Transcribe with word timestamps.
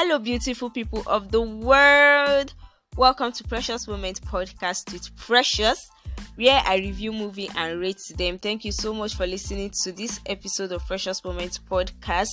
Hello, 0.00 0.20
beautiful 0.20 0.70
people 0.70 1.02
of 1.08 1.32
the 1.32 1.40
world. 1.40 2.54
Welcome 2.96 3.32
to 3.32 3.42
Precious 3.42 3.88
Moment 3.88 4.20
Podcast 4.22 4.92
with 4.92 5.10
Precious, 5.16 5.90
where 6.36 6.62
I 6.64 6.76
review 6.76 7.10
movie 7.10 7.50
and 7.56 7.80
rate 7.80 8.00
them. 8.16 8.38
Thank 8.38 8.64
you 8.64 8.70
so 8.70 8.94
much 8.94 9.16
for 9.16 9.26
listening 9.26 9.72
to 9.82 9.90
this 9.90 10.20
episode 10.26 10.70
of 10.70 10.86
Precious 10.86 11.24
Moment 11.24 11.58
Podcast. 11.68 12.28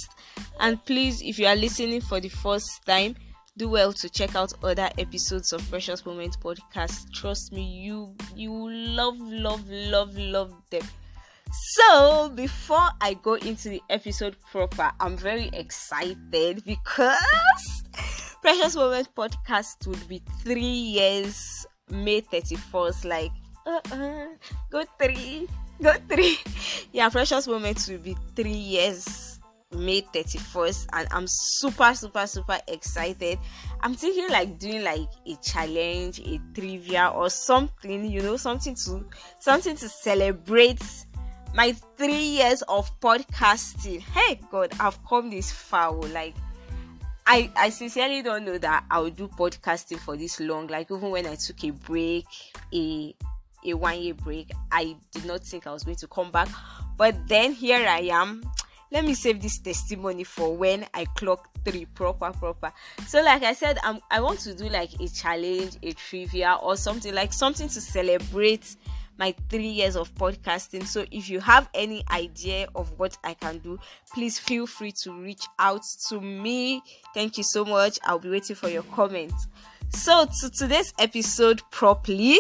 And 0.60 0.86
please, 0.86 1.24
if 1.24 1.40
you 1.40 1.48
are 1.48 1.56
listening 1.56 2.02
for 2.02 2.20
the 2.20 2.30
first 2.30 2.86
time, 2.86 3.16
do 3.58 3.68
well 3.68 3.92
to 3.94 4.10
check 4.10 4.36
out 4.36 4.54
other 4.64 4.92
episodes 5.00 5.52
of 5.52 5.68
Precious 5.68 6.06
Moment 6.06 6.40
Podcast. 6.40 7.12
Trust 7.16 7.52
me, 7.52 7.64
you 7.64 8.14
you 8.36 8.54
love, 8.70 9.18
love, 9.20 9.68
love, 9.68 10.16
love 10.16 10.54
them. 10.70 10.84
So, 11.58 12.30
before 12.36 12.90
I 13.00 13.14
go 13.14 13.36
into 13.36 13.70
the 13.70 13.82
episode 13.90 14.36
proper, 14.52 14.92
I'm 15.00 15.16
very 15.16 15.50
excited 15.54 16.64
because 16.66 17.16
Precious 18.42 18.76
Moments 18.76 19.10
podcast 19.16 19.88
would 19.88 20.06
be 20.10 20.22
three 20.44 20.60
years 20.60 21.66
May 21.90 22.20
31st. 22.20 23.06
Like, 23.06 23.32
uh 23.66 23.80
uh, 23.94 24.26
go 24.70 24.84
three, 25.02 25.48
go 25.82 25.94
three. 26.10 26.38
Yeah, 26.92 27.08
Precious 27.08 27.48
Moments 27.48 27.88
will 27.88 28.00
be 28.00 28.18
three 28.36 28.52
years 28.52 29.40
May 29.72 30.02
31st, 30.02 30.88
and 30.92 31.08
I'm 31.12 31.26
super, 31.26 31.94
super, 31.94 32.28
super 32.28 32.60
excited. 32.68 33.40
I'm 33.80 33.96
thinking 33.96 34.30
like 34.30 34.60
doing 34.60 34.84
like 34.84 35.08
a 35.26 35.36
challenge, 35.38 36.20
a 36.20 36.38
trivia, 36.54 37.14
or 37.16 37.30
something, 37.30 38.04
you 38.12 38.22
know, 38.22 38.36
something 38.36 38.76
to 38.76 39.06
something 39.40 39.78
to 39.78 39.88
celebrate 39.88 40.84
my 41.56 41.72
three 41.96 42.22
years 42.22 42.62
of 42.64 43.00
podcasting. 43.00 44.02
Hey 44.02 44.42
God, 44.52 44.74
I've 44.78 45.04
come 45.06 45.30
this 45.30 45.52
far. 45.52 45.88
Oh, 45.88 46.00
like 46.14 46.36
I 47.26 47.50
I 47.56 47.70
sincerely 47.70 48.22
don't 48.22 48.44
know 48.44 48.58
that 48.58 48.84
I 48.92 49.00
will 49.00 49.10
do 49.10 49.30
podcasting 49.30 50.00
for 50.00 50.18
this 50.18 50.42
long. 50.42 50.68
Like 50.68 50.92
even 50.92 51.10
when 51.10 51.26
I 51.26 51.36
took 51.36 51.64
a 51.64 51.72
break, 51.72 52.26
a 52.74 53.16
a 53.66 53.74
one 53.74 54.02
year 54.02 54.14
break, 54.14 54.52
I 54.70 54.98
did 55.14 55.26
not 55.26 55.44
think 55.44 55.66
I 55.66 55.72
was 55.72 55.86
going 55.86 55.98
to 55.98 56.08
come 56.08 56.30
back. 56.30 56.50
But 56.98 57.16
then 57.28 57.54
here 57.54 57.88
I 57.88 58.02
am. 58.12 58.44
Let 58.92 59.06
me 59.06 59.14
save 59.14 59.42
this 59.42 59.58
testimony 59.58 60.26
for 60.26 60.56
when 60.56 60.86
I 60.94 61.06
clock 61.16 61.50
three 61.64 61.86
proper 61.86 62.32
proper. 62.34 62.74
So 63.08 63.24
like 63.24 63.44
I 63.44 63.54
said, 63.54 63.80
I'm 63.82 64.00
I 64.12 64.20
want 64.20 64.40
to 64.42 64.54
do 64.54 64.68
like 64.68 64.94
a 65.00 65.08
challenge, 65.08 65.78
a 65.82 65.94
trivia, 65.94 66.58
or 66.62 66.76
something 66.76 67.16
like 67.16 67.32
something 67.32 67.70
to 67.70 67.80
celebrate 67.80 68.76
my 69.18 69.34
three 69.50 69.68
years 69.68 69.96
of 69.96 70.14
podcasting. 70.16 70.86
So 70.86 71.06
if 71.12 71.30
you 71.30 71.40
have 71.40 71.70
any 71.74 72.04
idea 72.12 72.68
of 72.76 72.98
what 73.00 73.18
I 73.24 73.34
can 73.34 73.60
do, 73.60 73.80
please 74.14 74.38
feel 74.38 74.68
free 74.68 74.92
to 75.04 75.14
reach 75.14 75.46
out 75.60 75.84
to 76.10 76.20
me. 76.20 76.82
Thank 77.14 77.38
you 77.38 77.44
so 77.44 77.66
much. 77.66 78.00
I'll 78.04 78.20
be 78.20 78.30
waiting 78.30 78.56
for 78.56 78.70
your 78.70 78.84
comments. 78.84 79.48
So 79.90 80.26
to 80.26 80.50
today's 80.50 80.94
episode 81.00 81.62
properly, 81.72 82.40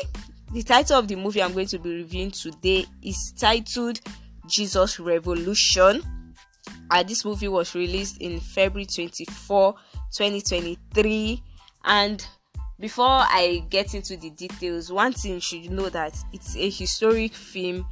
the 0.51 0.63
title 0.63 0.99
of 0.99 1.07
the 1.07 1.15
movie 1.15 1.41
I'm 1.41 1.53
going 1.53 1.67
to 1.67 1.79
be 1.79 1.95
reviewing 1.95 2.31
today 2.31 2.85
is 3.01 3.33
titled 3.37 3.99
Jesus 4.47 4.99
Revolution. 4.99 6.03
Uh, 6.91 7.03
this 7.03 7.25
movie 7.25 7.47
was 7.47 7.73
released 7.75 8.21
in 8.21 8.39
February 8.39 8.85
24, 8.85 9.73
2023, 10.15 11.43
and 11.85 12.27
before 12.79 13.05
I 13.07 13.63
get 13.69 13.93
into 13.93 14.17
the 14.17 14.29
details, 14.31 14.91
one 14.91 15.13
thing 15.13 15.35
you 15.35 15.39
should 15.39 15.71
know 15.71 15.89
that 15.89 16.15
it's 16.33 16.55
a 16.57 16.69
historic 16.69 17.33
film 17.33 17.85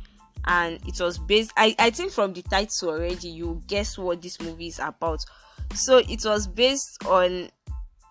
and 0.46 0.80
it 0.86 1.00
was 1.00 1.18
based 1.18 1.52
I, 1.56 1.76
I 1.80 1.90
think 1.90 2.12
from 2.12 2.34
the 2.34 2.42
title 2.42 2.90
already 2.90 3.30
you 3.30 3.62
guess 3.68 3.98
what 3.98 4.22
this 4.22 4.42
movie 4.42 4.68
is 4.68 4.80
about. 4.80 5.24
So 5.74 5.98
it 5.98 6.26
was 6.26 6.48
based 6.48 7.06
on 7.06 7.50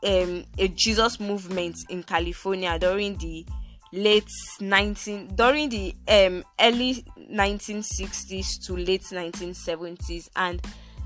um, 0.05 0.45
a 0.59 0.69
Jesus 0.69 1.21
movement 1.21 1.77
in 1.91 2.03
California 2.03 2.79
during 2.79 3.17
the 3.19 3.47
late 3.93 4.31
19 4.61 5.35
during 5.35 5.69
the 5.69 5.95
um, 6.09 6.43
early 6.59 7.05
1960s 7.31 8.65
to 8.67 8.77
late 8.77 9.03
1970s 9.03 10.31
and 10.37 10.63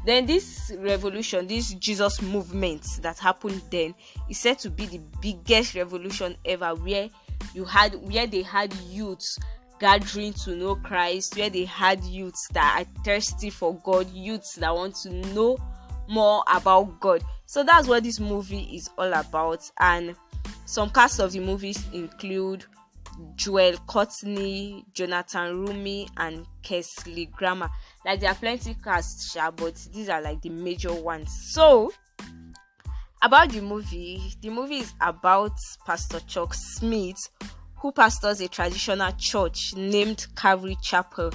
then 0.07 0.25
this 0.25 0.73
revolution, 0.79 1.47
this 1.47 1.75
Jesus 1.75 2.23
movement 2.23 2.87
that 3.03 3.19
happened 3.19 3.61
then 3.71 3.95
is 4.31 4.39
said 4.39 4.59
to 4.61 4.71
be 4.71 4.87
the 4.87 5.01
biggest 5.21 5.75
revolution 5.75 6.37
ever 6.45 6.75
where 6.75 7.09
you 7.55 7.65
had 7.65 7.95
where 7.97 8.27
they 8.27 8.43
had 8.43 8.73
youths 8.89 9.39
gathering 9.79 10.33
to 10.33 10.55
know 10.55 10.77
Christ, 10.77 11.37
where 11.37 11.51
they 11.51 11.65
had 11.65 12.03
youths 12.05 12.49
that 12.53 12.81
are 12.81 13.03
thirsty 13.03 13.51
for 13.51 13.75
God, 13.85 14.09
youths 14.13 14.55
that 14.55 14.75
want 14.75 14.95
to 14.97 15.11
know 15.11 15.59
more 16.09 16.45
about 16.47 17.01
God. 17.01 17.23
So 17.47 17.63
that's 17.63 17.89
what 17.89 18.05
this 18.05 18.21
movie 18.21 18.71
is 18.77 18.89
all 18.97 19.13
about. 19.13 19.69
And 19.81 20.15
some 20.65 20.91
cast 20.91 21.19
of 21.19 21.33
the 21.33 21.41
movies 21.41 21.85
include 21.93 22.65
Joel 23.35 23.77
Courtney, 23.87 24.85
Jonathan 24.93 25.65
Roumie, 25.67 26.09
and 26.17 26.47
Kelsey 26.63 27.27
Grammer. 27.27 27.71
Like 28.05 28.21
there 28.21 28.31
are 28.31 28.35
plenty 28.35 28.75
casts, 28.75 29.33
sure, 29.33 29.53
but 29.53 29.75
these 29.93 30.09
are 30.09 30.21
like 30.21 30.43
the 30.43 30.51
major 30.51 30.93
ones. 30.93 31.31
So 31.53 31.93
about 33.23 33.51
the 33.51 33.61
movie, 33.61 34.35
the 34.41 34.51
movie 34.51 34.79
is 34.79 34.93
about 35.01 35.59
Pastor 35.87 36.21
Chuck 36.21 36.55
Smith, 36.55 37.29
who 37.77 37.93
pastors 37.93 38.41
a 38.41 38.49
traditional 38.49 39.13
church 39.19 39.75
named 39.77 40.27
Calvary 40.37 40.77
Chapel. 40.83 41.31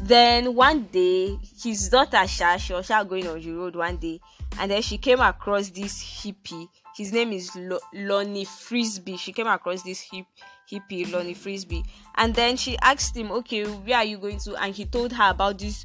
Then 0.00 0.54
one 0.54 0.82
day, 0.90 1.38
his 1.62 1.88
daughter 1.88 2.26
Sha, 2.26 2.56
she 2.56 2.72
was 2.72 2.88
going 2.88 3.26
on 3.28 3.40
the 3.40 3.52
road 3.52 3.76
one 3.76 3.96
day, 3.96 4.20
and 4.58 4.70
then 4.70 4.82
she 4.82 4.98
came 4.98 5.20
across 5.20 5.70
this 5.70 6.02
hippie. 6.02 6.68
His 6.96 7.12
name 7.12 7.32
is 7.32 7.50
Lo- 7.56 7.80
Lonnie 7.92 8.44
Frisbee. 8.44 9.16
She 9.16 9.32
came 9.32 9.48
across 9.48 9.82
this 9.82 10.00
hip 10.00 10.26
hippie 10.70 11.10
Lonnie 11.12 11.34
Frisbee, 11.34 11.84
and 12.14 12.34
then 12.34 12.56
she 12.56 12.78
asked 12.78 13.16
him, 13.16 13.30
"Okay, 13.30 13.64
where 13.64 13.96
are 13.96 14.04
you 14.04 14.18
going 14.18 14.38
to?" 14.40 14.56
And 14.56 14.74
he 14.74 14.84
told 14.86 15.12
her 15.12 15.30
about 15.30 15.58
this 15.58 15.84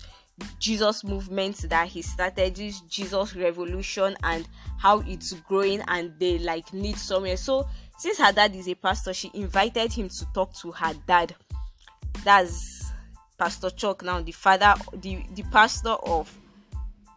Jesus 0.59 1.03
movement 1.03 1.57
that 1.69 1.87
he 1.87 2.01
started, 2.01 2.55
this 2.55 2.79
Jesus 2.81 3.35
revolution, 3.35 4.15
and 4.23 4.47
how 4.77 4.99
it's 4.99 5.33
growing, 5.33 5.81
and 5.87 6.13
they 6.19 6.39
like 6.39 6.71
need 6.73 6.97
somewhere. 6.97 7.37
So 7.37 7.67
since 7.97 8.17
her 8.19 8.31
dad 8.31 8.55
is 8.55 8.67
a 8.69 8.75
pastor, 8.75 9.13
she 9.13 9.31
invited 9.33 9.91
him 9.91 10.09
to 10.09 10.25
talk 10.33 10.53
to 10.61 10.71
her 10.71 10.93
dad. 11.05 11.35
That's 12.23 12.91
Pastor 13.37 13.69
Chuck 13.69 14.03
now, 14.03 14.21
the 14.21 14.31
father, 14.31 14.75
the 14.93 15.23
the 15.33 15.43
pastor 15.43 15.89
of 15.89 16.33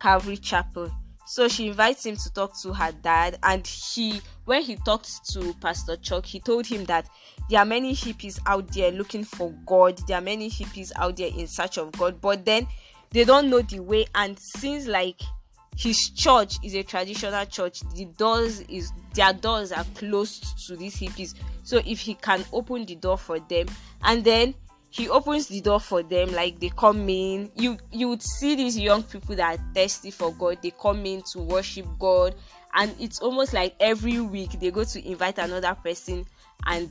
Calvary 0.00 0.36
Chapel. 0.36 0.90
So 1.32 1.48
she 1.48 1.68
invites 1.68 2.04
him 2.04 2.14
to 2.16 2.30
talk 2.34 2.60
to 2.60 2.74
her 2.74 2.92
dad, 2.92 3.38
and 3.42 3.66
he, 3.66 4.20
when 4.44 4.60
he 4.60 4.76
talked 4.76 5.24
to 5.32 5.54
Pastor 5.62 5.96
Chuck, 5.96 6.26
he 6.26 6.40
told 6.40 6.66
him 6.66 6.84
that 6.84 7.08
there 7.48 7.58
are 7.58 7.64
many 7.64 7.94
hippies 7.94 8.38
out 8.44 8.70
there 8.74 8.92
looking 8.92 9.24
for 9.24 9.50
God. 9.64 9.96
There 10.06 10.18
are 10.18 10.20
many 10.20 10.50
hippies 10.50 10.92
out 10.94 11.16
there 11.16 11.30
in 11.34 11.46
search 11.46 11.78
of 11.78 11.90
God, 11.92 12.20
but 12.20 12.44
then 12.44 12.66
they 13.12 13.24
don't 13.24 13.48
know 13.48 13.62
the 13.62 13.80
way. 13.80 14.04
And 14.14 14.38
since 14.38 14.86
like 14.86 15.22
his 15.74 16.10
church 16.10 16.56
is 16.62 16.74
a 16.74 16.82
traditional 16.82 17.46
church, 17.46 17.80
the 17.94 18.04
doors 18.18 18.60
is 18.68 18.92
their 19.14 19.32
doors 19.32 19.72
are 19.72 19.86
closed 19.94 20.66
to 20.66 20.76
these 20.76 20.96
hippies. 20.96 21.34
So 21.62 21.80
if 21.86 22.00
he 22.00 22.12
can 22.12 22.44
open 22.52 22.84
the 22.84 22.96
door 22.96 23.16
for 23.16 23.38
them, 23.40 23.68
and 24.02 24.22
then 24.22 24.54
he 24.92 25.08
opens 25.08 25.46
the 25.46 25.62
door 25.62 25.80
for 25.80 26.02
them 26.02 26.32
like 26.32 26.60
they 26.60 26.68
come 26.68 27.08
in. 27.08 27.50
You 27.56 27.78
you 27.90 28.10
would 28.10 28.22
see 28.22 28.54
these 28.54 28.78
young 28.78 29.02
people 29.02 29.34
that 29.36 29.58
are 29.58 29.64
thirsty 29.74 30.10
for 30.10 30.32
god 30.34 30.58
they 30.62 30.70
come 30.70 31.06
in 31.06 31.22
to 31.32 31.40
worship 31.40 31.86
god 31.98 32.34
and 32.74 32.94
it's 33.00 33.18
almost 33.20 33.54
like 33.54 33.74
every 33.80 34.20
week 34.20 34.60
they 34.60 34.70
go 34.70 34.84
to 34.84 35.08
invite 35.08 35.38
another 35.38 35.74
person 35.82 36.26
and 36.66 36.90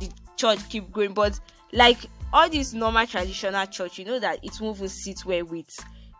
the 0.00 0.10
church 0.36 0.58
keep 0.68 0.90
growing. 0.90 1.14
But 1.14 1.38
like 1.72 1.98
all 2.32 2.48
these 2.48 2.74
normal 2.74 3.06
traditional 3.06 3.64
church 3.66 3.98
you 4.00 4.04
know 4.04 4.18
that 4.18 4.40
it 4.42 4.60
won't 4.60 4.90
sit 4.90 5.24
well 5.24 5.44
with 5.44 5.70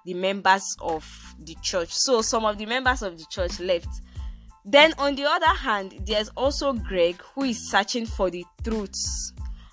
the 0.05 0.15
members 0.15 0.77
of 0.81 1.05
the 1.41 1.57
church. 1.61 1.93
So 1.93 2.23
some 2.23 2.45
of 2.45 2.57
the 2.57 2.67
members 2.67 3.03
of 3.03 3.19
the 3.19 3.27
church 3.29 3.59
left. 3.59 3.89
Then 4.65 4.95
on 4.99 5.17
the 5.17 5.25
other 5.25 5.55
hand 5.59 6.03
there's 6.07 6.29
also 6.37 6.73
greg 6.73 7.21
who 7.35 7.43
is 7.47 7.69
searching 7.69 8.07
for 8.07 8.31
the 8.31 8.45
truths 8.63 9.33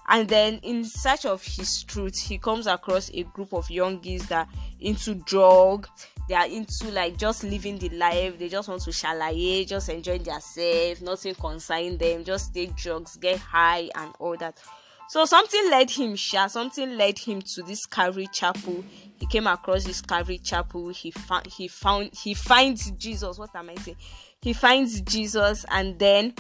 and 0.10 0.28
then 0.28 0.60
in 0.64 0.84
search 0.84 1.26
of 1.26 1.44
his 1.44 1.84
truth 1.84 2.20
he 2.20 2.38
comes 2.38 2.68
across 2.68 3.10
a 3.14 3.24
group 3.24 3.54
of 3.54 3.68
youngies 3.68 4.28
that 4.28 4.48
into 4.80 5.16
drug 5.16 5.88
they 6.30 6.36
are 6.36 6.48
into 6.48 6.90
like 6.92 7.18
just 7.18 7.44
living 7.44 7.78
the 7.78 7.90
life. 7.90 8.40
They 8.40 8.48
just 8.48 8.70
want 8.70 8.82
to 8.84 8.92
shalaye 8.92 9.68
just 9.68 9.90
enjoy 9.90 10.20
themselves 10.20 11.02
nothing 11.02 11.36
concern 11.36 11.98
them 11.98 12.24
just 12.24 12.54
take 12.54 12.76
drugs 12.76 13.18
get 13.18 13.40
high 13.40 13.90
and 13.96 14.14
all 14.20 14.38
that. 14.38 14.58
So 15.10 15.26
something 15.26 15.70
led 15.70 15.90
him 15.90 16.16
sha 16.16 16.48
something 16.48 16.98
led 16.98 17.20
him 17.20 17.42
to 17.42 17.64
this 17.64 17.86
calvary 17.86 18.30
chapel. 18.32 18.84
He 19.20 19.26
came 19.26 19.48
across 19.48 19.84
this 19.84 20.02
calvary 20.02 20.38
chapel. 20.38 20.90
He 20.90 21.12
found 21.12 21.48
he 21.48 21.68
found 21.68 22.12
he 22.14 22.34
finds 22.34 22.90
jesus. 22.92 23.38
What 23.38 23.54
am 23.56 23.70
i 23.70 23.76
saying? 23.76 23.98
He 24.42 24.54
finds 24.54 25.02
jesus 25.02 25.66
and 25.70 26.00
then 26.00 26.34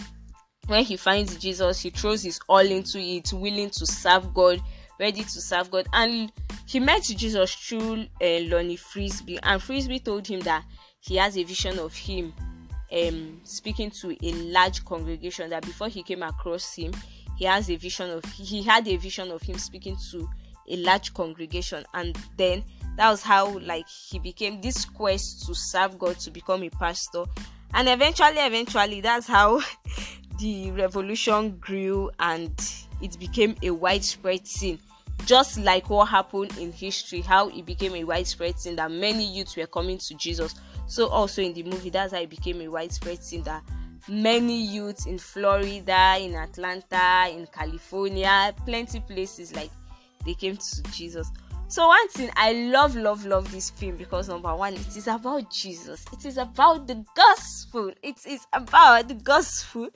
when 0.67 0.83
he 0.83 0.97
finds 0.97 1.37
Jesus, 1.37 1.81
he 1.81 1.89
throws 1.89 2.23
his 2.23 2.39
all 2.47 2.59
into 2.59 2.99
it, 2.99 3.31
willing 3.33 3.69
to 3.71 3.85
serve 3.85 4.33
God, 4.33 4.61
ready 4.99 5.23
to 5.23 5.41
serve 5.41 5.69
God. 5.71 5.87
And 5.93 6.31
he 6.65 6.79
met 6.79 7.03
Jesus 7.03 7.53
through 7.53 8.05
uh, 8.21 8.39
Lonnie 8.41 8.77
Frisbee, 8.77 9.39
and 9.43 9.61
Frisbee 9.61 9.99
told 9.99 10.27
him 10.27 10.39
that 10.41 10.63
he 10.99 11.17
has 11.17 11.37
a 11.37 11.43
vision 11.43 11.79
of 11.79 11.93
him 11.95 12.33
um 12.91 13.39
speaking 13.43 13.89
to 13.89 14.15
a 14.23 14.31
large 14.33 14.85
congregation 14.85 15.49
that 15.49 15.63
before 15.63 15.87
he 15.87 16.03
came 16.03 16.21
across 16.21 16.75
him 16.75 16.91
he 17.37 17.45
has 17.45 17.69
a 17.69 17.75
vision 17.75 18.11
of 18.11 18.23
he 18.25 18.61
had 18.61 18.87
a 18.87 18.95
vision 18.97 19.31
of 19.31 19.41
him 19.41 19.57
speaking 19.57 19.97
to 20.11 20.29
a 20.69 20.77
large 20.77 21.13
congregation. 21.13 21.83
And 21.93 22.17
then 22.37 22.63
that 22.97 23.09
was 23.09 23.21
how 23.21 23.57
like 23.59 23.87
he 23.87 24.19
became 24.19 24.61
this 24.61 24.85
quest 24.85 25.45
to 25.47 25.55
serve 25.55 25.97
god 25.97 26.19
to 26.19 26.31
become 26.31 26.63
a 26.63 26.69
pastor. 26.69 27.25
And 27.73 27.89
eventually 27.89 28.37
eventually 28.37 29.01
that's 29.01 29.27
how 29.27 29.61
the 30.39 30.71
revolution 30.71 31.57
grew 31.57 32.09
and 32.19 32.51
it 33.01 33.19
became 33.19 33.55
a 33.61 33.71
widespread 33.71 34.45
thing. 34.45 34.79
Just 35.25 35.59
like 35.59 35.89
what 35.89 36.05
happened 36.09 36.57
in 36.57 36.71
history 36.71 37.21
how 37.21 37.47
it 37.49 37.65
became 37.65 37.95
a 37.95 38.03
widespread 38.03 38.55
thing 38.55 38.75
that 38.75 38.91
many 38.91 39.25
youths 39.25 39.55
were 39.55 39.67
coming 39.67 39.97
to 39.97 40.15
jesus. 40.15 40.55
So 40.87 41.07
also 41.07 41.41
in 41.41 41.53
the 41.53 41.63
movie 41.63 41.89
that's 41.89 42.13
how 42.13 42.19
it 42.19 42.29
became 42.29 42.61
a 42.61 42.67
widespread 42.67 43.19
thing 43.19 43.43
that 43.43 43.63
many 44.09 44.61
youths 44.61 45.05
in 45.05 45.17
florida 45.17 46.17
in 46.19 46.35
atlanta 46.35 47.29
in 47.31 47.47
california 47.47 48.53
plenty 48.65 48.99
places 48.99 49.55
like 49.55 49.71
they 50.25 50.33
came 50.33 50.57
to 50.57 50.83
jesus 50.91 51.31
so 51.73 51.87
one 51.87 52.07
thing 52.09 52.29
i 52.35 52.53
love 52.53 52.95
love 52.95 53.25
love 53.25 53.51
this 53.51 53.71
film 53.71 53.95
because 53.95 54.29
number 54.29 54.55
one 54.55 54.75
it 54.75 54.95
is 54.95 55.07
about 55.07 55.49
jesus. 55.49 56.05
It 56.13 56.23
is 56.23 56.37
about 56.37 56.85
the 56.85 57.03
gospel. 57.15 57.91
It 58.03 58.17
is 58.27 58.45
about 58.53 59.07
the 59.07 59.15
gospel. 59.15 59.89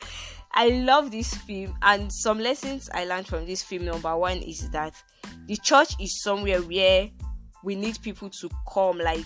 I 0.53 0.69
love 0.69 1.11
this 1.11 1.35
film 1.35 1.77
and 1.83 2.11
some 2.11 2.39
lessons 2.39 2.89
i 2.95 3.05
learned 3.05 3.27
from 3.27 3.45
this 3.45 3.61
film 3.61 3.85
number 3.85 4.17
one 4.17 4.37
is 4.37 4.71
that 4.71 4.95
the 5.45 5.55
church 5.57 5.93
is 6.01 6.19
somewhere 6.23 6.63
where 6.63 7.11
we 7.63 7.75
need 7.75 8.01
people 8.01 8.31
to 8.31 8.49
come. 8.73 8.97
Like 8.97 9.25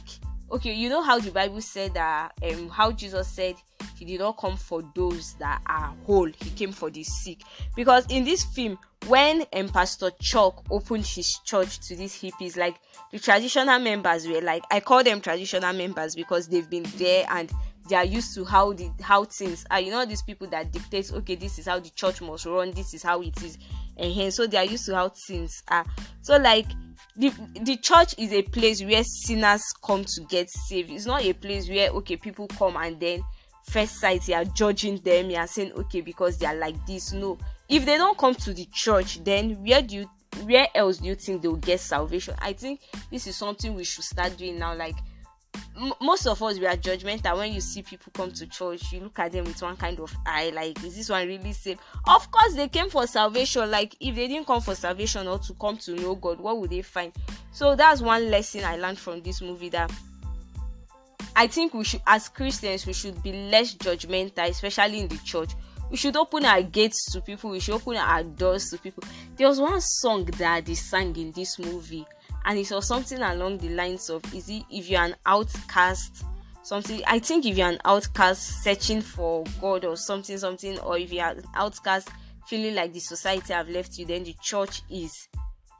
okay 0.51 0.73
you 0.73 0.89
know 0.89 1.01
how 1.01 1.17
the 1.19 1.31
bible 1.31 1.61
said 1.61 1.93
that 1.93 2.33
um 2.43 2.67
how 2.67 2.91
jesus 2.91 3.29
said 3.29 3.55
he 4.01 4.05
did 4.05 4.19
not 4.19 4.35
come 4.35 4.57
for 4.57 4.81
those 4.95 5.33
that 5.35 5.61
are 5.67 5.93
whole 6.07 6.25
he 6.25 6.49
came 6.49 6.71
for 6.71 6.89
the 6.89 7.03
sick. 7.03 7.37
Because 7.75 8.03
in 8.09 8.23
this 8.23 8.43
film 8.43 8.79
when 9.05 9.45
um, 9.53 9.69
pastor 9.69 10.09
chuck 10.19 10.63
opened 10.71 11.05
his 11.05 11.39
church 11.45 11.79
to 11.87 11.95
these 11.95 12.19
hippies 12.19 12.57
like 12.57 12.75
the 13.11 13.19
traditional 13.19 13.79
members 13.79 14.27
were 14.27 14.41
like 14.41 14.63
i 14.69 14.79
call 14.79 15.03
them 15.03 15.19
traditional 15.19 15.73
members 15.73 16.13
because 16.13 16.47
they've 16.47 16.69
been 16.69 16.85
there 16.97 17.25
and 17.31 17.51
they 17.89 17.95
are 17.95 18.05
used 18.05 18.33
to 18.35 18.45
how 18.45 18.73
the 18.73 18.89
how 19.01 19.23
things 19.25 19.65
are. 19.69 19.79
You 19.79 19.91
know 19.91 20.05
these 20.05 20.21
people 20.21 20.47
that 20.47 20.71
dictate 20.71 21.11
okay 21.13 21.35
this 21.35 21.59
is 21.59 21.65
how 21.67 21.79
the 21.79 21.89
church 21.89 22.21
must 22.21 22.45
run 22.45 22.71
this 22.71 22.93
is 22.93 23.03
how 23.03 23.21
it 23.21 23.41
is 23.43 23.57
and 23.97 24.13
hence 24.13 24.35
so 24.35 24.47
they 24.47 24.57
are 24.57 24.65
used 24.65 24.85
to 24.85 24.95
how 24.95 25.09
things 25.27 25.61
are. 25.67 25.85
So 26.21 26.37
like 26.37 26.67
the 27.15 27.31
the 27.61 27.77
church 27.77 28.15
is 28.17 28.31
a 28.33 28.43
place 28.43 28.83
where 28.83 29.03
sinners 29.03 29.63
come 29.83 30.05
to 30.05 30.21
get 30.29 30.49
saved. 30.49 30.91
It's 30.91 31.05
not 31.05 31.23
a 31.23 31.33
place 31.33 31.69
where 31.69 31.89
okay 31.89 32.17
people 32.17 32.47
come 32.47 32.77
and 32.77 32.99
then 32.99 33.23
first 33.71 33.99
sight 33.99 34.27
you 34.27 34.35
are 34.35 34.43
judging 34.43 34.97
them 34.97 35.29
you 35.29 35.37
are 35.37 35.47
saying 35.47 35.71
okay 35.73 36.01
because 36.01 36.37
they 36.37 36.45
are 36.45 36.55
like 36.55 36.75
this. 36.85 37.13
No. 37.13 37.37
If 37.69 37.85
they 37.85 37.97
don't 37.97 38.17
come 38.17 38.35
to 38.35 38.53
the 38.53 38.65
church 38.73 39.23
then 39.23 39.51
where 39.63 39.81
do 39.81 39.95
you 39.95 40.09
where 40.43 40.67
else 40.75 40.97
do 40.97 41.07
you 41.07 41.15
think 41.15 41.41
they'll 41.41 41.55
get 41.55 41.79
salvation? 41.79 42.35
I 42.39 42.53
think 42.53 42.81
this 43.09 43.27
is 43.27 43.35
something 43.35 43.73
we 43.73 43.83
should 43.83 44.03
start 44.03 44.35
doing 44.37 44.59
now. 44.59 44.75
Like 44.75 44.95
m- 45.77 45.93
most 46.01 46.27
of 46.27 46.43
us 46.43 46.59
we 46.59 46.67
are 46.67 46.75
judgmental. 46.75 47.37
When 47.37 47.53
you 47.53 47.61
see 47.61 47.81
people 47.81 48.11
come 48.13 48.31
to 48.33 48.47
church 48.47 48.91
you 48.91 48.99
look 49.01 49.17
at 49.19 49.31
them 49.31 49.45
with 49.45 49.61
one 49.61 49.77
kind 49.77 49.99
of 50.01 50.13
eye 50.25 50.51
like 50.53 50.83
is 50.83 50.97
this 50.97 51.09
one 51.09 51.25
really 51.27 51.53
safe 51.53 51.77
of 52.07 52.29
course 52.29 52.53
they 52.55 52.67
came 52.67 52.89
for 52.89 53.07
salvation. 53.07 53.71
Like 53.71 53.95
if 54.01 54.15
they 54.15 54.27
didn't 54.27 54.47
come 54.47 54.61
for 54.61 54.75
salvation 54.75 55.27
or 55.27 55.39
to 55.39 55.53
come 55.53 55.77
to 55.77 55.95
know 55.95 56.15
god 56.15 56.41
what 56.41 56.57
would 56.57 56.71
they 56.71 56.81
find? 56.81 57.13
So 57.53 57.75
that's 57.75 58.01
one 58.01 58.29
lesson 58.29 58.63
i 58.65 58.75
learned 58.75 58.97
from 58.97 59.21
this 59.21 59.41
movie 59.41 59.69
that 59.69 59.91
i 61.35 61.47
think 61.47 61.73
we 61.73 61.83
should 61.83 62.01
as 62.07 62.29
christians 62.29 62.85
we 62.85 62.93
should 62.93 63.21
be 63.23 63.31
less 63.49 63.75
judgmental 63.75 64.49
especially 64.49 64.99
in 64.99 65.07
the 65.07 65.17
church. 65.19 65.51
We 65.89 65.97
should 65.97 66.15
open 66.15 66.45
our 66.45 66.61
gates 66.61 67.11
to 67.11 67.19
people. 67.19 67.49
We 67.49 67.59
should 67.59 67.73
open 67.73 67.97
our 67.97 68.23
doors 68.23 68.69
to 68.69 68.77
people. 68.77 69.03
There 69.35 69.49
was 69.49 69.59
one 69.59 69.81
song 69.81 70.23
that 70.23 70.65
they 70.65 70.73
sang 70.73 71.13
in 71.17 71.33
this 71.33 71.59
movie 71.59 72.05
and 72.45 72.57
it 72.57 72.71
was 72.71 72.87
something 72.87 73.21
along 73.21 73.57
the 73.57 73.67
lines 73.69 74.09
of 74.09 74.23
is 74.33 74.47
it 74.47 74.63
if 74.71 74.89
you're 74.89 75.03
an 75.03 75.15
outcast 75.25 76.23
something 76.63 77.01
i 77.07 77.19
think 77.19 77.45
if 77.45 77.57
you're 77.57 77.69
an 77.69 77.79
outcast 77.85 78.63
searching 78.63 79.01
for 79.01 79.43
god 79.59 79.83
or 79.83 79.97
something 79.97 80.37
something 80.37 80.79
or 80.79 80.97
if 80.97 81.11
you're 81.11 81.27
an 81.27 81.43
outcast 81.55 82.09
feeling 82.47 82.73
like 82.73 82.93
the 82.93 82.99
society 82.99 83.51
have 83.53 83.67
left 83.69 83.97
you 83.97 84.05
then 84.05 84.23
the 84.23 84.35
church 84.41 84.81
is 84.89 85.27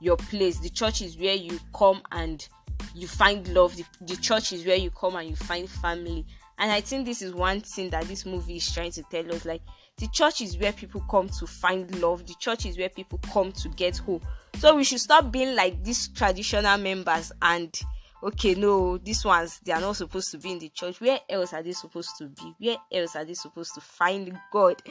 your 0.02 0.16
place. 0.16 0.58
The 0.58 0.68
church 0.68 1.00
is 1.00 1.16
where 1.16 1.34
you 1.34 1.58
come 1.74 2.02
and 2.10 2.46
you 2.94 3.06
find 3.06 3.46
love 3.48 3.76
the, 3.76 3.84
the 4.02 4.16
church 4.16 4.52
is 4.52 4.64
where 4.64 4.76
you 4.76 4.90
come 4.90 5.16
and 5.16 5.28
you 5.28 5.36
find 5.36 5.68
family. 5.68 6.26
And 6.58 6.70
i 6.70 6.80
think 6.80 7.06
this 7.06 7.22
is 7.22 7.34
one 7.34 7.60
thing 7.60 7.90
that 7.90 8.04
this 8.04 8.24
movie 8.26 8.56
is 8.56 8.72
trying 8.72 8.92
to 8.92 9.02
tell 9.10 9.34
us 9.34 9.44
like 9.44 9.62
the 9.98 10.06
church 10.08 10.40
is 10.40 10.58
where 10.58 10.72
people 10.72 11.00
come 11.10 11.28
to 11.28 11.46
find 11.46 12.00
love. 12.00 12.26
The 12.26 12.34
church 12.40 12.66
is 12.66 12.78
where 12.78 12.88
people 12.88 13.20
come 13.32 13.52
to 13.52 13.68
get 13.70 13.98
hope. 13.98 14.24
So 14.58 14.74
we 14.74 14.84
should 14.84 15.00
stop 15.00 15.30
being 15.30 15.54
like 15.54 15.82
these 15.84 16.08
traditional 16.08 16.78
members 16.78 17.32
and 17.42 17.78
okay 18.22 18.54
no 18.54 18.98
these 18.98 19.24
ones 19.24 19.60
they 19.64 19.72
are 19.72 19.80
not 19.80 19.96
supposed 19.96 20.30
to 20.30 20.38
be 20.38 20.52
in 20.52 20.58
the 20.58 20.70
church. 20.70 21.00
Where 21.00 21.20
else 21.28 21.52
are 21.52 21.62
they 21.62 21.72
supposed 21.72 22.10
to 22.18 22.28
be? 22.28 22.54
Where 22.58 22.76
else 22.92 23.16
are 23.16 23.24
they 23.24 23.34
supposed 23.34 23.74
to 23.74 23.80
find 23.80 24.38
god? 24.52 24.82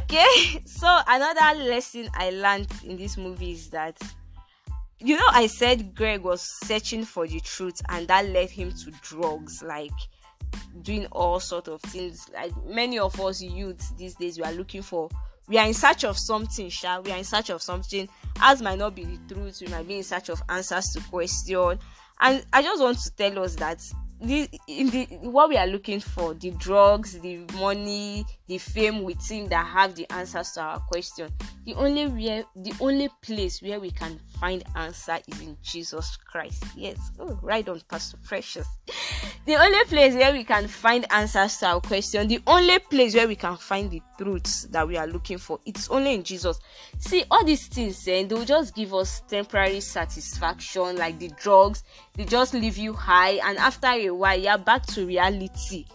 Okay 0.00 0.62
so 0.64 1.00
another 1.06 1.62
lesson 1.64 2.08
i 2.14 2.30
learned 2.30 2.68
in 2.84 2.96
this 2.96 3.16
movie 3.18 3.52
is 3.52 3.68
that 3.70 3.98
you 5.04 5.16
know 5.16 5.28
i 5.30 5.46
said 5.46 5.94
greg 5.94 6.22
was 6.22 6.42
searching 6.64 7.04
for 7.04 7.26
the 7.26 7.38
truth 7.40 7.80
and 7.90 8.08
that 8.08 8.26
led 8.26 8.50
him 8.50 8.72
to 8.72 8.90
drugs 9.02 9.62
like 9.62 9.92
doing 10.82 11.06
all 11.12 11.40
sort 11.40 11.68
of 11.68 11.80
things. 11.82 12.28
Like 12.32 12.52
many 12.66 12.98
of 12.98 13.20
us 13.20 13.42
youths 13.42 13.90
these 13.96 14.14
days 14.14 14.38
we 14.38 14.44
are 14.44 14.52
looking 14.52 14.82
for 14.82 15.08
we 15.46 15.58
are 15.58 15.66
in 15.66 15.74
search 15.74 16.04
of 16.04 16.16
something 16.18 16.70
sha. 16.70 17.00
We 17.00 17.12
are 17.12 17.18
in 17.18 17.24
search 17.24 17.50
of 17.50 17.60
something. 17.60 18.08
As 18.40 18.62
might 18.62 18.78
not 18.78 18.94
be 18.94 19.04
the 19.04 19.34
truth. 19.34 19.60
We 19.60 19.66
might 19.66 19.86
be 19.86 19.98
in 19.98 20.02
search 20.02 20.30
of 20.30 20.42
answers 20.48 20.86
to 20.94 21.00
question. 21.10 21.78
And 22.20 22.46
i 22.52 22.62
just 22.62 22.80
want 22.80 22.98
to 23.00 23.10
tell 23.10 23.44
us 23.44 23.54
that 23.56 23.82
the 24.22 24.48
in 24.68 24.88
the 24.90 25.04
what 25.22 25.48
we 25.48 25.56
are 25.56 25.66
looking 25.66 26.00
for 26.00 26.32
the 26.34 26.50
drugs 26.52 27.18
the 27.20 27.40
money 27.58 28.24
the 28.46 28.56
fame 28.56 29.02
we 29.02 29.14
think 29.14 29.50
that 29.50 29.66
have 29.66 29.94
the 29.96 30.10
answers 30.12 30.52
to 30.52 30.60
our 30.62 30.78
question 30.78 31.28
the 31.64 31.74
only 31.74 32.06
where 32.06 32.44
the 32.56 32.72
only 32.80 33.08
place 33.22 33.62
where 33.62 33.80
we 33.80 33.90
can 33.90 34.20
find 34.40 34.62
answer 34.76 35.18
is 35.26 35.40
in 35.40 35.56
jesus 35.62 36.16
christ. 36.16 36.64
Yes 36.76 36.98
oh 37.18 37.38
right 37.42 37.66
on 37.68 37.80
pastor 37.88 38.18
precious. 38.24 38.66
The 39.46 39.56
only 39.56 39.84
place 39.84 40.14
where 40.14 40.32
we 40.32 40.44
can 40.44 40.68
find 40.68 41.06
answers 41.10 41.58
to 41.58 41.66
our 41.66 41.80
question 41.80 42.28
the 42.28 42.40
only 42.46 42.78
place 42.78 43.14
where 43.14 43.28
we 43.28 43.36
can 43.36 43.56
find 43.56 43.90
the 43.90 44.02
truths 44.18 44.64
that 44.70 44.86
we 44.86 44.96
are 44.96 45.06
looking 45.06 45.38
for 45.38 45.58
it's 45.64 45.88
only 45.88 46.14
in 46.14 46.22
jesus. 46.22 46.58
See 46.98 47.24
all 47.30 47.44
these 47.44 47.66
things 47.66 48.06
eh, 48.08 48.24
they 48.24 48.34
will 48.34 48.44
just 48.44 48.74
give 48.74 48.92
us 48.94 49.22
temporary 49.28 49.80
satisfaction 49.80 50.96
like 50.96 51.18
the 51.18 51.28
drugs 51.40 51.82
they 52.14 52.24
just 52.24 52.54
leave 52.54 52.76
you 52.76 52.92
high 52.92 53.40
and 53.44 53.58
after 53.58 53.88
a 53.88 54.10
while 54.10 54.38
you're 54.38 54.58
back 54.58 54.84
to 54.86 55.06
reality 55.06 55.86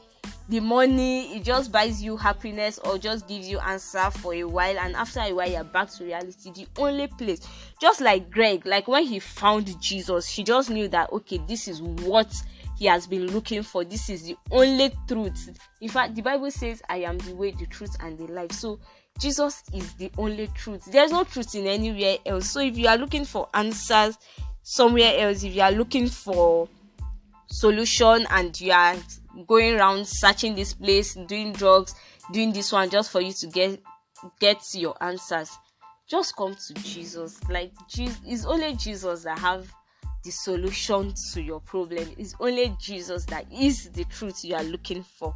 the 0.49 0.59
money 0.59 1.37
it 1.37 1.43
just 1.43 1.71
buys 1.71 2.01
you 2.01 2.17
happiness 2.17 2.79
or 2.79 2.97
just 2.97 3.27
gives 3.27 3.47
you 3.47 3.59
answer 3.59 4.09
for 4.09 4.33
a 4.33 4.43
while. 4.43 4.77
And 4.79 4.95
after 4.95 5.19
a 5.19 5.31
while 5.31 5.49
you're 5.49 5.63
back 5.63 5.91
to 5.91 6.03
reality. 6.03 6.51
The 6.51 6.67
only 6.77 7.07
place 7.07 7.47
just 7.79 8.01
like 8.01 8.31
greg 8.31 8.65
like 8.65 8.87
when 8.87 9.03
he 9.03 9.19
found 9.19 9.79
jesus 9.79 10.27
he 10.27 10.43
just 10.43 10.69
knew 10.69 10.87
that 10.89 11.11
okay 11.13 11.39
this 11.47 11.67
is 11.67 11.81
what 11.81 12.33
he 12.77 12.85
has 12.85 13.05
been 13.05 13.27
looking 13.27 13.61
for. 13.61 13.83
This 13.83 14.09
is 14.09 14.23
the 14.23 14.37
only 14.51 14.91
truth. 15.07 15.51
In 15.81 15.89
fact 15.89 16.15
the 16.15 16.21
bible 16.21 16.49
says 16.49 16.81
i 16.89 16.97
am 16.97 17.19
the 17.19 17.35
way 17.35 17.51
the 17.51 17.67
truth 17.67 17.95
and 17.99 18.17
the 18.17 18.25
life. 18.25 18.51
So 18.51 18.79
jesus 19.19 19.63
is 19.71 19.93
the 19.93 20.11
only 20.17 20.47
truth. 20.55 20.85
There's 20.85 21.11
no 21.11 21.25
truth 21.25 21.53
in 21.53 21.67
anywhere 21.67 22.17
else. 22.25 22.49
So 22.49 22.59
if 22.61 22.75
you 22.75 22.87
are 22.87 22.97
looking 22.97 23.25
for 23.25 23.47
answers 23.53 24.17
somewhere 24.63 25.13
else 25.19 25.43
if 25.43 25.55
you 25.55 25.61
are 25.61 25.71
looking 25.71 26.07
for 26.07 26.67
solution 27.47 28.27
and 28.29 28.59
you 28.59 28.71
are 28.71 28.95
going 29.47 29.75
around 29.75 30.07
searching 30.07 30.55
this 30.55 30.73
place 30.73 31.15
doing 31.27 31.53
drugs 31.53 31.95
doing 32.31 32.53
this 32.53 32.71
one 32.71 32.89
just 32.89 33.11
for 33.11 33.21
you 33.21 33.33
to 33.33 33.47
get 33.47 33.79
get 34.39 34.61
your 34.73 34.95
answers. 35.01 35.49
Just 36.07 36.35
come 36.35 36.55
to 36.55 36.73
jesus. 36.75 37.39
Like 37.49 37.71
jesus 37.87 38.19
it's 38.25 38.45
only 38.45 38.75
jesus 38.75 39.23
that 39.23 39.39
have 39.39 39.71
the 40.23 40.31
solution 40.31 41.13
to 41.33 41.41
your 41.41 41.61
problem. 41.61 42.07
It's 42.17 42.35
only 42.39 42.75
jesus 42.79 43.25
that 43.25 43.45
is 43.51 43.89
the 43.91 44.03
truth 44.05 44.43
you 44.43 44.55
are 44.55 44.63
looking 44.63 45.03
for. 45.03 45.33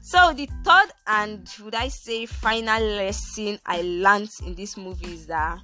So 0.00 0.32
the 0.32 0.48
third 0.64 0.90
and 1.06 1.48
would 1.62 1.74
i 1.74 1.88
say 1.88 2.26
final 2.26 2.82
lesson 2.82 3.58
i 3.66 3.82
learned 3.82 4.30
in 4.44 4.54
this 4.54 4.76
movie 4.76 5.12
is 5.12 5.26
that 5.26 5.58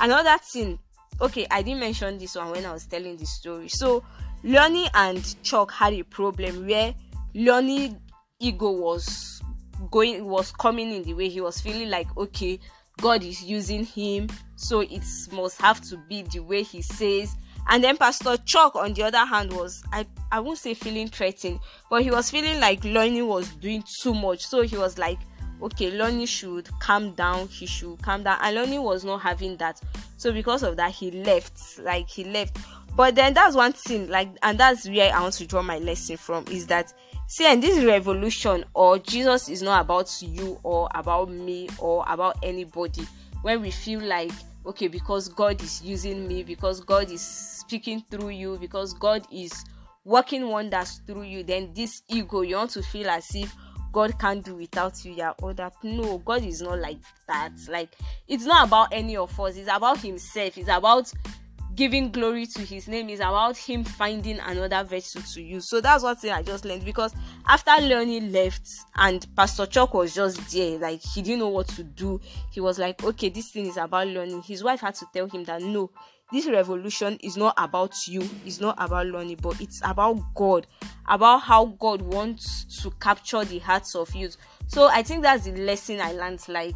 another 0.00 0.36
thing 0.52 0.78
okay 1.20 1.46
i 1.50 1.62
didn't 1.62 1.80
mention 1.80 2.18
this 2.18 2.34
one 2.36 2.50
when 2.50 2.66
i 2.66 2.72
was 2.72 2.86
telling 2.86 3.16
the 3.16 3.26
story. 3.26 3.68
So 3.68 4.04
Lonnie 4.44 4.88
and 4.94 5.42
chuck 5.42 5.70
had 5.72 5.92
a 5.92 6.02
problem 6.02 6.66
where 6.66 6.94
Lonnie 7.34 7.96
ego 8.40 8.70
was 8.70 9.42
going 9.90 10.24
was 10.24 10.52
coming 10.52 10.90
in 10.92 11.02
the 11.02 11.14
way 11.14 11.28
he 11.28 11.40
was 11.40 11.60
feeling 11.60 11.88
like 11.90 12.06
okay 12.16 12.58
god 13.00 13.22
is 13.22 13.42
using 13.42 13.84
him 13.84 14.28
so 14.56 14.80
it 14.80 15.02
must 15.32 15.60
have 15.60 15.80
to 15.80 15.96
be 16.08 16.22
the 16.22 16.40
way 16.40 16.62
he 16.62 16.82
says 16.82 17.36
And 17.68 17.82
then 17.82 17.96
Pastor 17.96 18.36
Chuck, 18.38 18.74
on 18.76 18.92
the 18.94 19.04
other 19.04 19.24
hand, 19.24 19.52
was 19.52 19.82
I 19.92 20.06
I 20.30 20.40
won't 20.40 20.58
say 20.58 20.74
feeling 20.74 21.08
threatened, 21.08 21.60
but 21.90 22.02
he 22.02 22.10
was 22.10 22.30
feeling 22.30 22.58
like 22.60 22.84
Lonnie 22.84 23.22
was 23.22 23.48
doing 23.56 23.84
too 24.00 24.14
much. 24.14 24.46
So 24.46 24.62
he 24.62 24.76
was 24.76 24.98
like, 24.98 25.18
okay, 25.62 25.90
Lonnie 25.92 26.26
should 26.26 26.68
calm 26.80 27.12
down. 27.12 27.48
He 27.48 27.66
should 27.66 28.02
calm 28.02 28.24
down. 28.24 28.38
And 28.42 28.56
Lonnie 28.56 28.78
was 28.78 29.04
not 29.04 29.22
having 29.22 29.56
that. 29.58 29.80
So 30.16 30.32
because 30.32 30.62
of 30.62 30.76
that, 30.76 30.90
he 30.90 31.10
left. 31.10 31.78
Like 31.78 32.08
he 32.08 32.24
left. 32.24 32.58
But 32.94 33.14
then 33.14 33.32
that's 33.32 33.56
one 33.56 33.72
thing, 33.72 34.08
like, 34.08 34.28
and 34.42 34.58
that's 34.58 34.88
where 34.88 35.12
I 35.12 35.20
want 35.20 35.34
to 35.34 35.46
draw 35.46 35.62
my 35.62 35.78
lesson 35.78 36.16
from 36.18 36.44
is 36.50 36.66
that 36.66 36.92
see, 37.26 37.46
and 37.46 37.62
this 37.62 37.82
revolution 37.84 38.64
or 38.74 38.98
Jesus 38.98 39.48
is 39.48 39.62
not 39.62 39.80
about 39.80 40.14
you 40.20 40.58
or 40.62 40.88
about 40.94 41.30
me 41.30 41.68
or 41.78 42.04
about 42.06 42.36
anybody. 42.42 43.06
When 43.42 43.62
we 43.62 43.70
feel 43.70 44.00
like 44.00 44.30
okay, 44.66 44.88
because 44.88 45.28
God 45.28 45.60
is 45.62 45.82
using 45.82 46.26
me, 46.28 46.42
because 46.42 46.80
God 46.80 47.10
is 47.10 47.20
speaking 47.20 48.04
through 48.10 48.30
you, 48.30 48.58
because 48.60 48.94
God 48.94 49.26
is 49.32 49.64
working 50.04 50.48
wonders 50.48 51.00
through 51.06 51.22
you, 51.22 51.42
then 51.42 51.72
this 51.74 52.02
ego 52.08 52.42
you 52.42 52.56
want 52.56 52.70
to 52.72 52.82
feel 52.82 53.08
as 53.08 53.34
if 53.34 53.54
God 53.92 54.18
can't 54.18 54.44
do 54.44 54.54
without 54.54 55.04
you, 55.04 55.12
yeah, 55.12 55.32
or 55.42 55.52
that 55.54 55.74
no, 55.82 56.18
God 56.18 56.44
is 56.44 56.62
not 56.62 56.78
like 56.78 56.98
that. 57.28 57.52
Like 57.68 57.90
it's 58.28 58.44
not 58.44 58.68
about 58.68 58.88
any 58.92 59.16
of 59.16 59.38
us, 59.38 59.56
it's 59.56 59.68
about 59.72 59.98
Himself, 59.98 60.56
it's 60.56 60.68
about 60.68 61.12
giving 61.74 62.10
glory 62.10 62.46
to 62.46 62.60
his 62.62 62.88
name 62.88 63.08
is 63.08 63.20
about 63.20 63.56
him 63.56 63.84
finding 63.84 64.38
another 64.40 64.84
vessel 64.84 65.22
to 65.22 65.42
use. 65.42 65.68
So 65.68 65.80
that's 65.80 66.02
what 66.02 66.20
thing 66.20 66.32
i 66.32 66.42
just 66.42 66.64
learned 66.64 66.84
because 66.84 67.14
after 67.46 67.70
Lonnie 67.80 68.20
left 68.20 68.68
and 68.96 69.26
pastor 69.36 69.66
chuck 69.66 69.94
was 69.94 70.14
just 70.14 70.52
there 70.52 70.78
like 70.78 71.00
he 71.00 71.22
didn't 71.22 71.40
know 71.40 71.48
what 71.48 71.68
to 71.68 71.82
do. 71.84 72.20
He 72.50 72.60
was 72.60 72.78
like 72.78 73.02
okay 73.02 73.28
this 73.28 73.50
thing 73.50 73.66
is 73.66 73.76
about 73.76 74.06
Lonnie 74.08 74.40
his 74.42 74.62
wife 74.62 74.80
had 74.80 74.94
to 74.96 75.06
tell 75.12 75.28
him 75.28 75.44
that 75.44 75.62
no 75.62 75.90
this 76.32 76.46
revolution 76.46 77.18
is 77.22 77.36
not 77.36 77.54
about 77.58 77.94
you 78.08 78.28
it's 78.46 78.60
not 78.60 78.74
about 78.78 79.06
Lonnie 79.06 79.34
but 79.36 79.60
it's 79.60 79.80
about 79.84 80.18
god 80.34 80.66
about 81.06 81.38
how 81.42 81.66
god 81.66 82.00
wants 82.00 82.64
to 82.82 82.90
capture 82.92 83.44
the 83.44 83.58
hearts 83.58 83.94
of 83.94 84.12
youth 84.14 84.36
so 84.66 84.88
i 84.88 85.02
think 85.02 85.22
that's 85.22 85.44
the 85.44 85.52
lesson 85.52 86.00
i 86.00 86.12
learned 86.12 86.42
like 86.48 86.74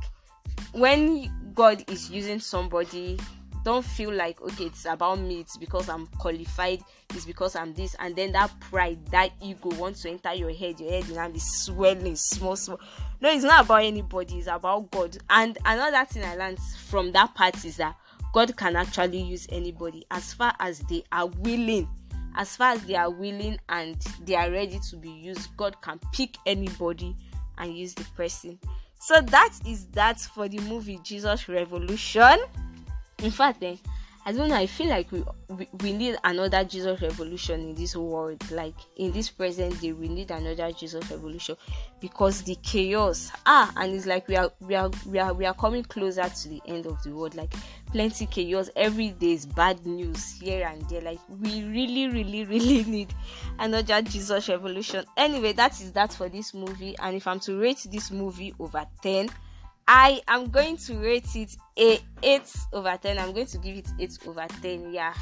when 0.72 1.30
god 1.54 1.82
is 1.90 2.10
using 2.10 2.38
somebody 2.38 3.18
don't 3.66 3.84
feel 3.84 4.12
like 4.12 4.40
okay 4.40 4.66
it's 4.66 4.84
about 4.84 5.18
me 5.18 5.40
it's 5.40 5.56
because 5.56 5.88
i'm 5.88 6.06
qualified 6.18 6.80
it's 7.12 7.24
because 7.24 7.56
i'm 7.56 7.74
this 7.74 7.96
and 7.98 8.14
then 8.14 8.30
that 8.30 8.48
pride 8.60 8.96
that 9.06 9.32
ego 9.42 9.70
wants 9.70 10.02
to 10.02 10.08
enter 10.08 10.32
your 10.34 10.52
head 10.54 10.78
your 10.78 10.88
head 10.88 11.04
will 11.08 11.16
now 11.16 11.28
be 11.28 11.40
swelling 11.40 12.14
small 12.14 12.54
small. 12.54 12.78
No 13.20 13.28
it's 13.28 13.42
not 13.42 13.64
about 13.64 13.82
anybody 13.82 14.38
it's 14.38 14.46
about 14.46 14.88
god. 14.92 15.18
And 15.30 15.58
another 15.64 16.04
thing 16.04 16.22
i 16.22 16.36
learned 16.36 16.60
from 16.86 17.10
that 17.10 17.34
part 17.34 17.64
is 17.64 17.76
that 17.78 17.96
god 18.32 18.56
can 18.56 18.76
actually 18.76 19.20
use 19.20 19.48
anybody 19.50 20.06
as 20.12 20.32
far 20.32 20.54
as 20.60 20.78
they 20.88 21.02
are 21.10 21.26
willing. 21.26 21.88
As 22.36 22.54
far 22.54 22.74
as 22.74 22.82
they 22.84 22.94
are 22.94 23.10
willing 23.10 23.58
and 23.68 24.00
they 24.22 24.36
are 24.36 24.48
ready 24.48 24.78
to 24.90 24.96
be 24.96 25.10
used 25.10 25.48
god 25.56 25.82
can 25.82 25.98
pick 26.12 26.36
anybody 26.46 27.16
and 27.58 27.76
use 27.76 27.94
the 27.94 28.04
person. 28.16 28.60
So 29.00 29.20
that 29.22 29.58
is 29.66 29.86
that 29.88 30.20
for 30.20 30.48
the 30.48 30.60
movie 30.60 31.00
jesus 31.02 31.48
revolution 31.48 32.38
in 33.22 33.30
fact 33.30 33.62
eh, 33.62 33.76
i 34.26 34.32
don't 34.32 34.48
know 34.48 34.56
i 34.56 34.66
feel 34.66 34.88
like 34.88 35.10
we, 35.10 35.22
we 35.48 35.68
we 35.80 35.92
need 35.92 36.16
another 36.24 36.64
jesus 36.64 37.00
revolution 37.00 37.60
in 37.60 37.74
this 37.74 37.96
world 37.96 38.38
like 38.50 38.74
in 38.96 39.10
this 39.12 39.30
present 39.30 39.80
day 39.80 39.92
we 39.92 40.08
need 40.08 40.30
another 40.30 40.70
jesus 40.72 41.08
revolution 41.10 41.56
because 42.00 42.42
the 42.42 42.56
chaos 42.56 43.30
ah 43.46 43.72
and 43.76 43.94
it's 43.94 44.04
like 44.04 44.26
we 44.28 44.36
are 44.36 44.50
we 44.60 44.74
are 44.74 44.90
we 45.06 45.18
are 45.18 45.32
we 45.32 45.46
are 45.46 45.54
coming 45.54 45.82
closer 45.84 46.28
to 46.28 46.48
the 46.48 46.60
end 46.66 46.84
of 46.86 47.02
the 47.04 47.10
world 47.10 47.34
like 47.34 47.54
plenty 47.92 48.26
chaos 48.26 48.68
every 48.76 49.10
day 49.12 49.32
is 49.32 49.46
bad 49.46 49.84
news 49.86 50.38
here 50.38 50.66
and 50.66 50.82
there 50.90 51.00
like 51.00 51.20
we 51.40 51.62
really 51.64 52.08
really 52.08 52.44
really 52.46 52.84
need 52.84 53.14
another 53.60 54.02
jesus 54.02 54.48
revolution. 54.48 55.04
Anyway 55.16 55.52
that 55.52 55.72
is 55.80 55.92
that 55.92 56.12
for 56.12 56.28
this 56.28 56.52
movie 56.52 56.94
and 56.98 57.16
if 57.16 57.26
i'm 57.26 57.40
to 57.40 57.58
rate 57.58 57.86
this 57.90 58.10
movie 58.10 58.52
over 58.58 58.84
10 59.02 59.30
I 59.88 60.20
am 60.26 60.50
going 60.50 60.76
to 60.78 60.94
rate 60.98 61.36
it 61.36 61.56
a 61.78 61.98
8 62.22 62.42
over 62.72 62.98
10. 63.00 63.18
I'm 63.18 63.32
going 63.32 63.46
to 63.46 63.58
give 63.58 63.76
it 63.76 63.88
8 63.98 64.18
over 64.26 64.46
10. 64.62 64.92
Yeah. 64.92 65.14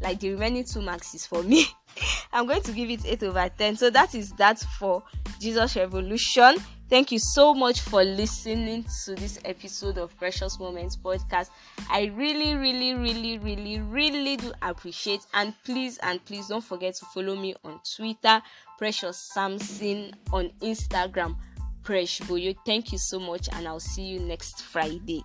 Like 0.00 0.20
the 0.20 0.30
remaining 0.30 0.64
two 0.64 0.80
is 0.80 1.26
for 1.26 1.42
me. 1.42 1.66
I'm 2.32 2.46
going 2.46 2.62
to 2.62 2.72
give 2.72 2.90
it 2.90 3.04
8 3.04 3.22
over 3.24 3.48
10. 3.56 3.76
So 3.76 3.90
that 3.90 4.14
is 4.14 4.32
that 4.32 4.58
for 4.78 5.02
Jesus 5.38 5.76
Revolution. 5.76 6.56
Thank 6.88 7.12
you 7.12 7.20
so 7.20 7.54
much 7.54 7.82
for 7.82 8.02
listening 8.02 8.84
to 9.04 9.14
this 9.14 9.38
episode 9.44 9.96
of 9.96 10.16
Precious 10.18 10.58
Moments 10.58 10.96
podcast. 10.96 11.50
I 11.88 12.10
really, 12.16 12.56
really, 12.56 12.94
really, 12.94 13.38
really, 13.38 13.80
really 13.80 14.36
do 14.36 14.52
appreciate. 14.60 15.20
And 15.32 15.54
please, 15.64 15.98
and 16.02 16.24
please 16.24 16.48
don't 16.48 16.64
forget 16.64 16.96
to 16.96 17.04
follow 17.14 17.36
me 17.36 17.54
on 17.62 17.78
Twitter, 17.96 18.42
Precious 18.76 19.30
Samson, 19.32 20.14
on 20.32 20.50
Instagram 20.62 21.36
Presh 21.82 22.26
Boye. 22.26 22.54
Thank 22.66 22.92
you 22.92 22.98
so 22.98 23.18
much, 23.18 23.48
and 23.52 23.66
I'll 23.66 23.80
see 23.80 24.02
you 24.02 24.20
next 24.20 24.62
Friday. 24.62 25.22